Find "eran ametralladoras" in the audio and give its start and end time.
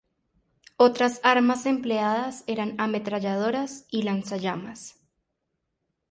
2.47-3.85